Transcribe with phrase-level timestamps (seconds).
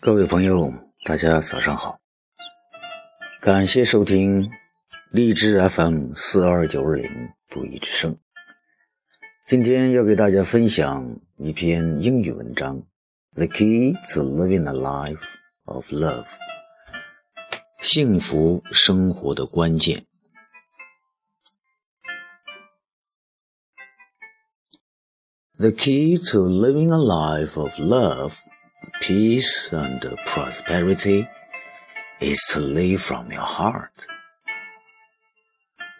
[0.00, 0.72] 各位朋友，
[1.04, 1.98] 大家早上好！
[3.42, 4.48] 感谢收听
[5.10, 7.10] 荔枝 FM 四二九二零
[7.48, 8.16] 不一之声。
[9.44, 12.76] 今天要给大家分享一篇英语文章，
[13.34, 15.24] 《The Key to Living a Life
[15.64, 16.26] of Love》，
[17.80, 20.04] 幸福生活的关键。
[25.58, 28.36] The key to living a life of love
[29.00, 31.28] peace and prosperity
[32.20, 34.06] is to live from your heart.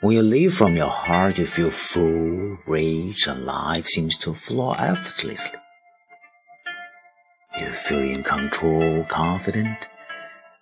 [0.00, 4.72] When you live from your heart, you feel full, rich, and life seems to flow
[4.72, 5.58] effortlessly.
[7.58, 9.88] You feel in control, confident,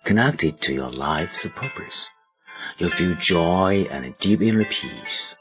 [0.03, 2.09] connected to your life's purpose.
[2.79, 5.35] You feel joy and deep inner peace.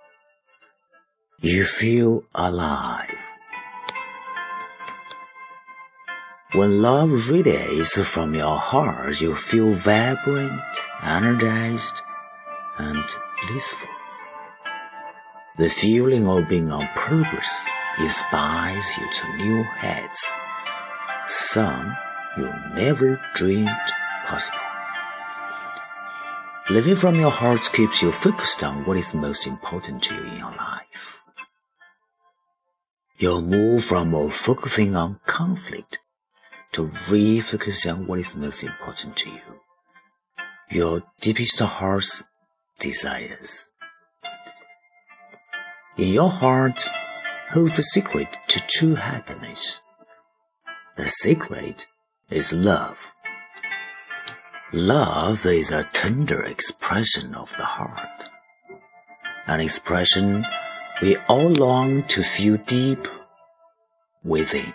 [1.41, 3.26] You feel alive.
[6.57, 10.63] When love radiates from your heart, you feel vibrant,
[11.03, 12.01] energized,
[12.79, 13.05] and
[13.43, 13.91] blissful.
[15.59, 17.67] The feeling of being on purpose
[17.99, 20.33] inspires you to new heights,
[21.27, 21.95] some
[22.39, 23.93] you never dreamed
[24.27, 24.59] possible.
[26.71, 30.39] Living from your heart keeps you focused on what is most important to you in
[30.39, 31.21] your life.
[33.19, 35.99] You'll move from focusing on conflict
[36.73, 39.61] to refocus on what is most important to you,
[40.71, 42.25] your deepest heart's
[42.79, 43.71] desires.
[45.97, 46.89] In your heart
[47.51, 49.81] holds the secret to true happiness.
[50.97, 51.87] The secret
[52.31, 53.15] is love.
[54.73, 58.29] Love is a tender expression of the heart,
[59.47, 60.45] an expression
[61.01, 63.07] we all long to feel deep
[64.25, 64.75] within.